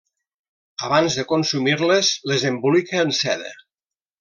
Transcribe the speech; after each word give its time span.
Abans 0.87 1.17
de 1.19 1.25
consumir-les, 1.33 2.11
les 2.33 2.47
embolica 2.51 3.05
en 3.05 3.15
seda. 3.21 3.55